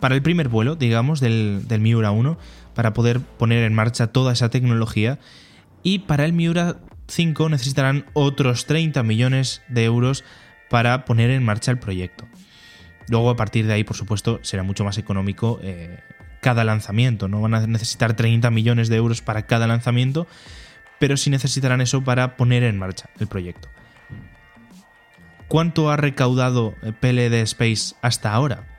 para 0.01 0.15
el 0.15 0.23
primer 0.23 0.49
vuelo, 0.49 0.77
digamos, 0.77 1.21
del, 1.21 1.69
del 1.69 1.81
Miura 1.81 2.11
1, 2.11 2.39
para 2.75 2.93
poder 2.93 3.21
poner 3.21 3.65
en 3.65 3.75
marcha 3.75 4.09
toda 4.09 4.33
esa 4.33 4.49
tecnología. 4.49 5.19
Y 5.83 6.01
para 6.01 6.25
el 6.25 6.33
Miura 6.33 6.79
5 7.09 7.49
necesitarán 7.49 8.07
otros 8.13 8.67
30 8.67 9.03
millones 9.03 9.63
de 9.69 9.85
euros 9.85 10.25
para 10.69 11.05
poner 11.05 11.31
en 11.31 11.45
marcha 11.45 11.71
el 11.71 11.79
proyecto. 11.79 12.27
Luego 13.09 13.31
a 13.31 13.37
partir 13.37 13.67
de 13.67 13.73
ahí, 13.73 13.85
por 13.85 13.97
supuesto, 13.97 14.39
será 14.43 14.63
mucho 14.63 14.85
más 14.85 14.97
económico 14.97 15.59
eh, 15.63 15.99
cada 16.41 16.65
lanzamiento. 16.65 17.29
No 17.29 17.41
van 17.41 17.55
a 17.55 17.67
necesitar 17.67 18.15
30 18.15 18.51
millones 18.51 18.89
de 18.89 18.97
euros 18.97 19.21
para 19.21 19.47
cada 19.47 19.67
lanzamiento, 19.67 20.27
pero 20.99 21.17
sí 21.17 21.29
necesitarán 21.29 21.81
eso 21.81 22.05
para 22.05 22.37
poner 22.37 22.63
en 22.63 22.79
marcha 22.79 23.11
el 23.19 23.27
proyecto. 23.27 23.69
¿Cuánto 25.49 25.91
ha 25.91 25.97
recaudado 25.97 26.75
PLD 27.01 27.35
Space 27.43 27.97
hasta 28.03 28.33
ahora? 28.33 28.70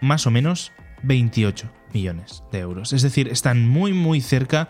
Más 0.00 0.26
o 0.26 0.30
menos 0.30 0.72
28 1.02 1.70
millones 1.92 2.42
de 2.52 2.58
euros. 2.60 2.92
Es 2.92 3.02
decir, 3.02 3.28
están 3.28 3.68
muy 3.68 3.92
muy 3.92 4.20
cerca 4.20 4.68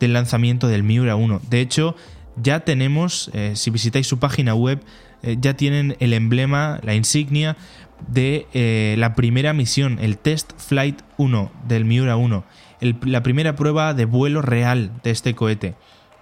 del 0.00 0.12
lanzamiento 0.12 0.68
del 0.68 0.82
Miura 0.82 1.16
1. 1.16 1.40
De 1.48 1.60
hecho, 1.60 1.96
ya 2.36 2.60
tenemos, 2.60 3.30
eh, 3.34 3.52
si 3.56 3.70
visitáis 3.70 4.06
su 4.06 4.18
página 4.18 4.54
web, 4.54 4.80
eh, 5.22 5.36
ya 5.40 5.54
tienen 5.54 5.96
el 6.00 6.12
emblema, 6.12 6.78
la 6.82 6.94
insignia 6.94 7.56
de 8.06 8.46
eh, 8.54 8.94
la 8.98 9.14
primera 9.14 9.52
misión, 9.52 9.98
el 10.00 10.18
Test 10.18 10.52
Flight 10.56 11.00
1 11.16 11.50
del 11.66 11.84
Miura 11.84 12.16
1, 12.16 12.44
la 13.02 13.22
primera 13.24 13.56
prueba 13.56 13.92
de 13.92 14.04
vuelo 14.04 14.40
real 14.40 14.92
de 15.02 15.10
este 15.10 15.34
cohete, 15.34 15.74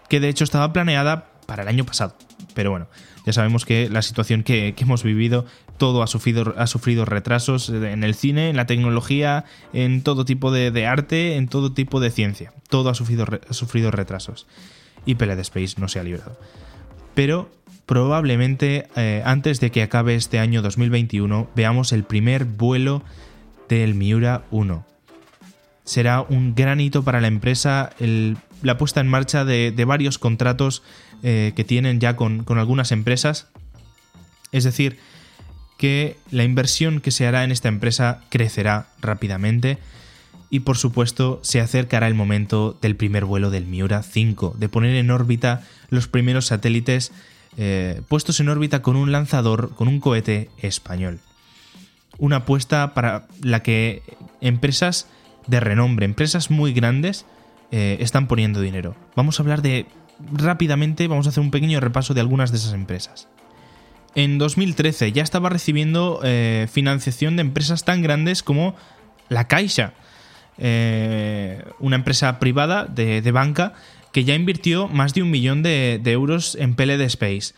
que 0.09 0.21
de 0.21 0.31
hecho 0.31 0.45
estaba 0.45 0.73
planeada 0.73 1.31
para 1.45 1.63
el 1.63 1.69
año 1.69 1.85
pasado. 1.85 2.17
Pero 2.55 2.71
bueno, 2.71 2.87
ya 3.27 3.33
sabemos 3.33 3.65
que 3.65 3.91
la 3.91 4.03
situación 4.03 4.45
que, 4.45 4.73
hemos 4.79 5.03
vivido, 5.03 5.45
todo 5.79 6.05
ha 6.05 6.07
sufrido, 6.07 6.55
ha 6.57 6.69
sufrido, 6.69 7.05
retrasos 7.05 7.69
en 7.69 8.05
el 8.05 8.15
cine, 8.15 8.51
en 8.51 8.57
la 8.57 8.67
tecnología, 8.67 9.45
en 9.73 10.03
todo 10.03 10.25
tipo 10.25 10.53
de, 10.53 10.87
arte, 10.87 11.35
en 11.35 11.49
todo 11.49 11.73
tipo 11.73 11.99
de 11.99 12.11
ciencia. 12.11 12.53
Todo 12.69 12.89
ha 12.89 12.95
sufrido, 12.95 13.27
ha 13.49 13.53
sufrido 13.53 13.91
retrasos. 13.91 14.47
Y 15.05 15.17
Peled 15.17 15.41
Space 15.41 15.75
no 15.79 15.89
se 15.89 15.99
ha 15.99 16.05
librado. 16.05 16.39
Pero 17.15 17.51
probablemente 17.85 18.87
eh, 18.95 19.23
antes 19.25 19.59
de 19.59 19.73
que 19.73 19.83
acabe 19.83 20.15
este 20.15 20.39
año 20.39 20.63
2021 20.63 21.51
veamos 21.57 21.93
el 21.93 22.05
primer 22.05 22.45
vuelo 22.45 23.03
del 23.69 23.97
Miura 23.97 24.45
1. 24.53 24.87
Será 25.87 26.21
un 26.21 26.55
gran 26.55 26.81
hito 26.81 27.03
para 27.05 27.21
la 27.23 27.29
empresa 27.29 27.91
la 28.63 28.77
puesta 28.77 29.01
en 29.01 29.09
marcha 29.09 29.45
de, 29.45 29.85
varios 29.87 30.19
contratos 30.19 30.83
eh, 31.23 31.53
que 31.57 31.65
tienen 31.65 32.01
ya 32.01 32.17
con, 32.17 32.45
algunas 32.49 32.93
empresas. 32.93 33.47
Es 34.53 34.65
decir, 34.65 34.99
que 35.79 36.17
la 36.31 36.45
inversión 36.45 37.01
que 37.01 37.13
se 37.13 37.27
hará 37.27 37.45
en 37.45 37.53
esta 37.53 37.69
empresa 37.69 38.23
crecerá 38.31 38.89
rápidamente 39.01 39.79
y 40.51 40.61
por 40.61 40.77
supuesto 40.77 41.41
se 41.43 41.61
acercará 41.61 42.09
el 42.09 42.15
momento 42.15 42.77
del 42.83 42.97
primer 42.97 43.25
vuelo 43.25 43.51
del 43.51 43.67
Miura 43.67 44.03
5, 44.03 44.57
de 44.59 44.69
poner 44.69 44.97
en 44.97 45.11
órbita 45.11 45.63
los 45.89 46.09
primeros 46.09 46.47
satélites 46.47 47.13
eh, 47.57 48.03
puestos 48.09 48.41
en 48.41 48.49
órbita 48.49 48.83
con 48.83 48.97
un 48.97 49.13
lanzador, 49.13 49.75
con 49.75 49.89
un 49.89 50.01
cohete 50.01 50.51
español. 50.59 51.21
Una 52.19 52.37
apuesta 52.37 52.93
para 52.95 53.27
la 53.43 53.63
que 53.63 54.03
empresas 54.41 55.07
de 55.47 55.61
renombre, 55.61 56.07
empresas 56.07 56.51
muy 56.51 56.73
grandes, 56.73 57.27
eh, 57.71 57.99
están 58.01 58.27
poniendo 58.27 58.61
dinero. 58.61 58.97
Vamos 59.15 59.39
a 59.39 59.43
hablar 59.43 59.63
de 59.63 59.87
rápidamente, 60.33 61.09
vamos 61.09 61.27
a 61.27 61.31
hacer 61.31 61.43
un 61.43 61.51
pequeño 61.51 61.81
repaso 61.81 62.15
de 62.15 62.21
algunas 62.21 62.51
de 62.53 62.59
esas 62.59 62.73
empresas. 62.73 63.29
En 64.15 64.39
2013 64.39 65.13
ya 65.13 65.23
estaba 65.23 65.51
recibiendo 65.51 66.21
eh, 66.25 66.69
financiación 66.73 67.37
de 67.37 67.43
empresas 67.43 67.85
tan 67.85 68.03
grandes 68.03 68.43
como 68.43 68.75
la 69.29 69.47
Caixa, 69.49 69.93
una 70.59 71.97
empresa 71.97 72.39
privada 72.39 72.87
de 72.87 73.31
banca 73.31 73.75
que 74.17 74.25
ya 74.25 74.35
invirtió 74.35 74.89
más 74.89 75.13
de 75.13 75.23
un 75.23 75.31
millón 75.31 75.63
de, 75.63 76.01
euros 76.07 76.57
en 76.59 76.75
PLD 76.75 77.03
Space. 77.03 77.53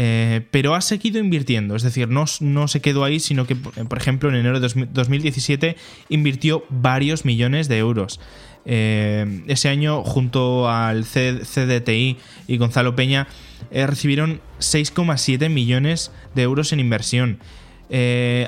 Eh, 0.00 0.42
pero 0.52 0.76
ha 0.76 0.80
seguido 0.80 1.18
invirtiendo, 1.18 1.74
es 1.74 1.82
decir, 1.82 2.08
no, 2.08 2.24
no, 2.38 2.68
se 2.68 2.80
quedó 2.80 3.02
ahí, 3.02 3.18
sino 3.18 3.48
que, 3.48 3.56
por 3.56 3.98
ejemplo, 3.98 4.28
en 4.28 4.36
enero 4.36 4.60
de 4.60 4.86
2017 4.92 5.76
invirtió 6.08 6.64
varios 6.70 7.24
millones 7.24 7.66
de 7.66 7.78
euros. 7.78 8.20
Eh, 8.64 9.42
ese 9.48 9.68
año, 9.68 10.04
junto 10.04 10.70
al 10.70 11.04
CDTI 11.04 12.16
y 12.46 12.56
Gonzalo 12.58 12.94
Peña, 12.94 13.26
eh, 13.72 13.88
recibieron 13.88 14.40
6,7 14.60 15.48
millones 15.48 16.12
de 16.32 16.42
euros 16.42 16.72
en 16.72 16.78
inversión. 16.78 17.40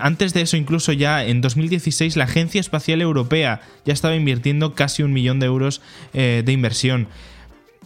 antes 0.00 0.34
de 0.34 0.42
eso, 0.42 0.56
incluso 0.56 0.92
ya 0.92 1.24
en 1.24 1.40
2016, 1.40 2.16
la 2.16 2.24
Agencia 2.24 2.60
Espacial 2.60 3.00
Europea 3.00 3.60
ya 3.84 3.92
estaba 3.92 4.14
invirtiendo 4.14 4.76
casi 4.76 5.02
un 5.02 5.12
millón 5.12 5.40
de 5.40 5.46
euros 5.46 5.82
de 6.12 6.52
inversión 6.52 7.08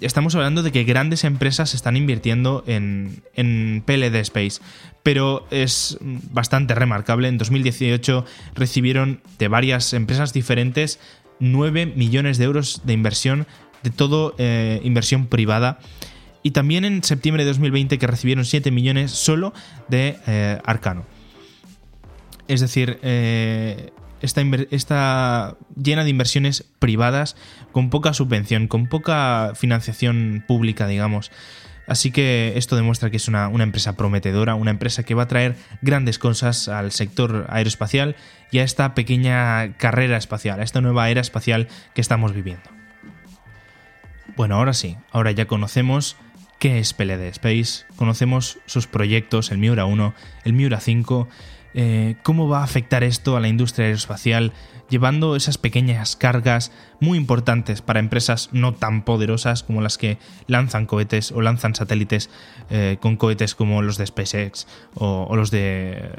estamos 0.01 0.35
hablando 0.35 0.63
de 0.63 0.73
que 0.73 0.85
grandes 0.85 1.25
empresas 1.25 1.75
están 1.75 1.97
invirtiendo 1.97 2.65
en, 2.67 3.23
en 3.35 3.83
PLD 3.87 4.17
Space, 4.17 4.61
pero 5.03 5.47
es 5.51 5.99
bastante 6.01 6.75
remarcable. 6.75 7.29
En 7.29 7.39
2018 7.39 8.25
recibieron 8.55 9.21
de 9.39 9.49
varias 9.49 9.93
empresas 9.93 10.33
diferentes 10.33 10.99
9 11.41 11.87
millones 11.87 12.39
de 12.39 12.45
euros 12.45 12.83
de 12.85 12.93
inversión, 12.93 13.47
de 13.83 13.91
todo 13.91 14.35
eh, 14.39 14.81
inversión 14.85 15.27
privada. 15.27 15.79
Y 16.43 16.51
también 16.51 16.85
en 16.85 17.03
septiembre 17.03 17.45
de 17.45 17.51
2020 17.51 17.99
que 17.99 18.07
recibieron 18.07 18.45
7 18.45 18.71
millones 18.71 19.13
solo 19.13 19.55
de 19.89 20.19
eh, 20.27 20.59
Arcano. 20.65 21.05
Es 22.49 22.61
decir, 22.61 22.99
eh, 23.03 23.91
está, 24.25 25.57
llena 25.77 26.05
de 26.05 26.11
inversiones 26.11 26.65
privadas 26.79 27.37
con 27.73 27.91
poca 27.91 28.15
subvención, 28.15 28.67
con 28.67 28.89
poca 28.89 29.53
financiación 29.55 30.45
pública, 30.47 30.87
digamos. 30.87 31.31
Así 31.87 32.11
que 32.11 32.55
esto 32.57 32.77
demuestra 32.77 33.11
que 33.11 33.19
es 33.19 33.29
una, 33.29 33.47
empresa 33.47 33.95
prometedora, 33.97 34.55
una 34.55 34.71
empresa 34.71 35.03
que 35.03 35.15
va 35.15 35.25
a 35.25 35.29
traer 35.29 35.57
grandes 35.83 36.19
cosas 36.19 36.69
al 36.69 36.93
sector 36.93 37.47
aeroespacial 37.51 38.17
y 38.51 38.59
a 38.59 38.65
esta 38.65 38.95
pequeña 38.95 39.77
carrera 39.77 40.17
espacial, 40.17 40.61
a 40.61 40.63
esta 40.63 40.81
nueva 40.81 41.11
era 41.11 41.21
espacial 41.21 41.69
que 41.95 42.01
estamos 42.01 42.33
viviendo. 42.33 42.71
Bueno, 44.37 44.57
ahora 44.57 44.73
sí, 44.73 44.97
ahora 45.13 45.31
ya 45.33 45.47
conocemos 45.47 46.17
qué 46.59 46.79
es 46.79 46.95
PLD 46.95 47.29
Space, 47.29 47.85
conocemos 47.97 48.59
sus 48.65 48.87
proyectos, 48.87 49.51
el 49.51 49.59
Miura 49.59 49.85
1, 49.85 50.15
el 50.45 50.53
Miura 50.55 50.81
5, 50.81 51.29
eh, 51.75 52.15
cómo 52.23 52.49
va 52.49 52.61
a 52.61 52.65
afectar 52.65 53.03
esto 53.03 53.37
a 53.37 53.41
la 53.41 53.49
industria 53.49 53.87
aeroespacial, 53.87 54.53
llevando 54.89 55.35
esas 55.35 55.59
pequeñas 55.59 56.15
cargas 56.15 56.71
muy 57.01 57.19
importantes 57.19 57.83
para 57.83 57.99
empresas 57.99 58.51
no 58.53 58.75
tan 58.75 59.05
poderosas 59.05 59.65
como 59.65 59.81
las 59.81 59.99
que 59.99 60.19
lanzan 60.47 60.87
cohetes 60.87 61.33
o 61.33 61.43
lanzan 61.43 61.75
satélites 61.75 62.31
eh, 62.71 62.99
con 63.01 63.17
cohetes 63.17 63.55
como 63.55 63.83
los 63.83 63.99
de 63.99 64.07
SpaceX 64.07 64.69
o, 64.95 65.35
los 65.35 65.51
de 65.51 66.11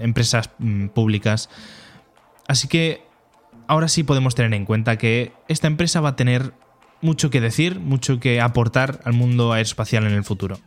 empresas 0.00 0.50
mm, 0.58 0.88
públicas. 0.88 1.48
Así 2.46 2.68
que 2.68 3.02
ahora 3.66 3.88
sí 3.88 4.02
podemos 4.02 4.34
tener 4.34 4.52
en 4.52 4.66
cuenta 4.66 4.98
que 4.98 5.32
esta 5.48 5.68
empresa 5.68 6.00
va 6.00 6.10
a 6.10 6.16
tener 6.16 6.52
mucho 7.00 7.30
que 7.30 7.40
decir, 7.40 7.78
mucho 7.78 8.20
que 8.20 8.40
aportar 8.40 9.00
al 9.04 9.12
mundo 9.14 9.52
aeroespacial 9.52 10.06
en 10.06 10.12
el 10.12 10.24
futuro. 10.24 10.58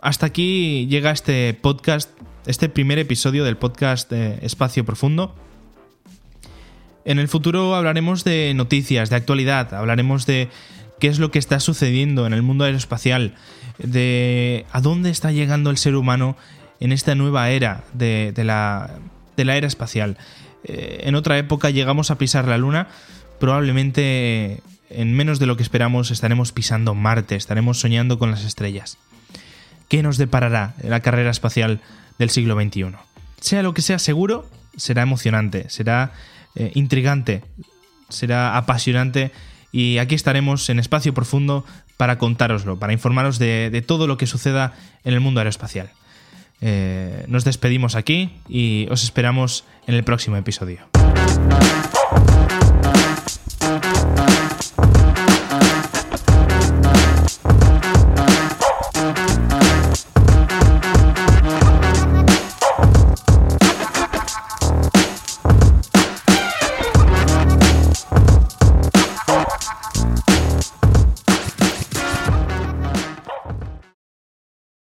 Hasta 0.00 0.26
aquí 0.26 0.86
llega 0.88 1.10
este 1.12 1.54
podcast 1.54 2.10
este 2.46 2.68
primer 2.68 2.98
episodio 2.98 3.44
del 3.44 3.56
podcast 3.56 4.12
Espacio 4.12 4.84
Profundo. 4.84 5.34
En 7.04 7.18
el 7.18 7.28
futuro 7.28 7.74
hablaremos 7.74 8.22
de 8.24 8.52
noticias, 8.54 9.08
de 9.08 9.16
actualidad, 9.16 9.72
hablaremos 9.72 10.26
de 10.26 10.48
qué 11.00 11.08
es 11.08 11.18
lo 11.18 11.30
que 11.30 11.38
está 11.38 11.58
sucediendo 11.60 12.26
en 12.26 12.34
el 12.34 12.42
mundo 12.42 12.64
aeroespacial, 12.64 13.34
de 13.78 14.66
a 14.72 14.80
dónde 14.80 15.10
está 15.10 15.32
llegando 15.32 15.70
el 15.70 15.78
ser 15.78 15.96
humano 15.96 16.36
en 16.80 16.92
esta 16.92 17.14
nueva 17.14 17.48
era 17.50 17.84
de, 17.94 18.32
la, 18.36 18.90
de 19.36 19.42
era 19.42 19.66
espacial. 19.66 20.18
Eh, 20.64 21.02
en 21.04 21.14
otra 21.14 21.38
época 21.38 21.70
llegamos 21.70 22.10
a 22.10 22.18
pisar 22.18 22.46
la 22.46 22.58
luna, 22.58 22.88
probablemente 23.40 24.62
en 24.90 25.14
menos 25.14 25.38
de 25.38 25.46
lo 25.46 25.56
que 25.56 25.62
esperamos 25.62 26.10
estaremos 26.10 26.52
pisando 26.52 26.94
Marte, 26.94 27.36
estaremos 27.36 27.80
soñando 27.80 28.18
con 28.18 28.30
las 28.30 28.44
estrellas. 28.44 28.98
¿Qué 29.88 30.02
nos 30.02 30.18
deparará 30.18 30.74
la 30.82 31.00
carrera 31.00 31.30
espacial 31.30 31.80
del 32.18 32.30
siglo 32.30 32.60
XXI? 32.60 32.86
Sea 33.40 33.62
lo 33.62 33.74
que 33.74 33.82
sea 33.82 33.98
seguro, 33.98 34.48
será 34.76 35.02
emocionante, 35.02 35.68
será 35.68 36.12
eh, 36.54 36.70
intrigante, 36.74 37.42
será 38.08 38.56
apasionante 38.56 39.32
y 39.72 39.98
aquí 39.98 40.14
estaremos 40.14 40.68
en 40.70 40.78
espacio 40.78 41.14
profundo 41.14 41.64
para 41.96 42.18
contároslo, 42.18 42.78
para 42.78 42.92
informaros 42.92 43.38
de, 43.38 43.84
todo 43.86 44.06
lo 44.06 44.16
que 44.16 44.26
suceda 44.26 44.72
en 45.04 45.14
el 45.14 45.20
mundo 45.20 45.40
aeroespacial. 45.40 45.90
Eh, 46.60 47.24
nos 47.28 47.44
despedimos 47.44 47.94
aquí 47.94 48.30
y 48.48 48.86
os 48.90 49.02
esperamos 49.04 49.64
en 49.86 49.94
el 49.94 50.04
próximo 50.04 50.36
episodio. 50.36 50.80